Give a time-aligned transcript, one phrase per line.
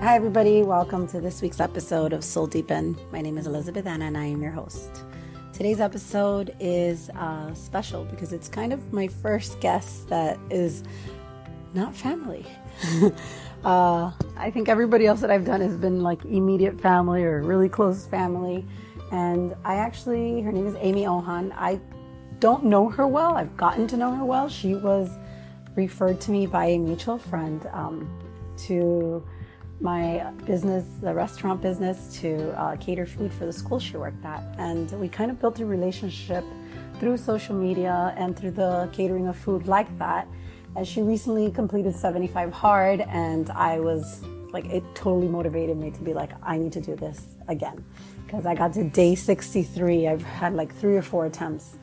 [0.00, 0.62] Hi, everybody.
[0.62, 2.96] Welcome to this week's episode of Soul Deepen.
[3.10, 5.04] My name is Elizabeth Anna, and I am your host.
[5.54, 10.84] Today's episode is uh, special because it's kind of my first guest that is
[11.72, 12.44] not family.
[13.64, 17.70] uh, I think everybody else that I've done has been like immediate family or really
[17.70, 18.66] close family.
[19.10, 21.52] And I actually, her name is Amy Ohan.
[21.56, 21.80] I
[22.38, 23.38] don't know her well.
[23.38, 24.50] I've gotten to know her well.
[24.50, 25.10] She was
[25.74, 28.06] referred to me by a mutual friend um,
[28.58, 29.26] to
[29.80, 34.42] my business, the restaurant business, to uh, cater food for the school she worked at.
[34.58, 36.44] And we kind of built a relationship
[36.98, 40.26] through social media and through the catering of food like that.
[40.76, 46.00] And she recently completed 75 hard, and I was like, it totally motivated me to
[46.02, 47.84] be like, I need to do this again.
[48.24, 51.76] Because I got to day 63, I've had like three or four attempts,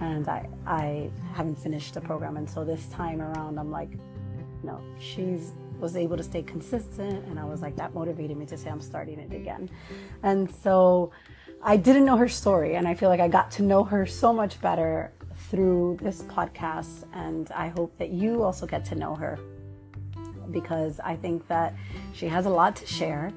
[0.00, 2.36] and I, I haven't finished the program.
[2.36, 3.90] And so this time around, I'm like,
[4.62, 8.56] no, she's was able to stay consistent and I was like that motivated me to
[8.56, 9.68] say I'm starting it again.
[10.22, 11.12] And so
[11.62, 14.32] I didn't know her story and I feel like I got to know her so
[14.32, 15.12] much better
[15.50, 19.38] through this podcast and I hope that you also get to know her
[20.50, 21.74] because I think that
[22.12, 23.32] she has a lot to share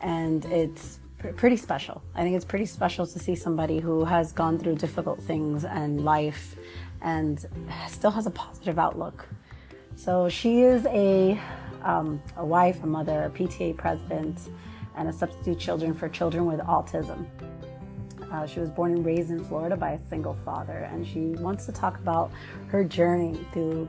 [0.00, 1.00] and it's
[1.36, 2.02] pretty special.
[2.14, 6.04] I think it's pretty special to see somebody who has gone through difficult things and
[6.04, 6.56] life
[7.02, 7.44] and
[7.88, 9.26] still has a positive outlook.
[9.96, 11.38] So she is a
[11.82, 14.38] um, a wife, a mother, a PTA president,
[14.96, 17.26] and a substitute children for children with autism.
[18.32, 21.66] Uh, she was born and raised in Florida by a single father, and she wants
[21.66, 22.30] to talk about
[22.68, 23.88] her journey through,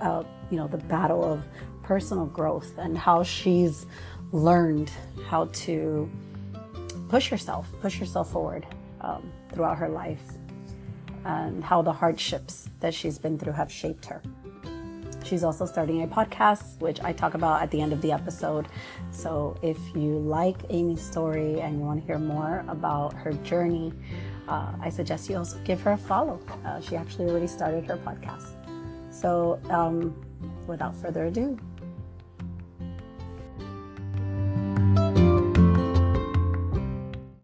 [0.00, 1.42] uh, you know, the battle of
[1.82, 3.86] personal growth and how she's
[4.30, 4.90] learned
[5.26, 6.10] how to
[7.08, 8.66] push herself, push herself forward
[9.00, 10.22] um, throughout her life,
[11.24, 14.22] and how the hardships that she's been through have shaped her.
[15.24, 18.66] She's also starting a podcast, which I talk about at the end of the episode.
[19.10, 23.92] So if you like Amy's story and you want to hear more about her journey,
[24.48, 26.40] uh, I suggest you also give her a follow.
[26.64, 28.54] Uh, she actually already started her podcast.
[29.10, 30.14] So um,
[30.66, 31.58] without further ado,